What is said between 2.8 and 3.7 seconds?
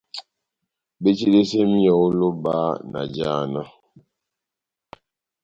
na jána.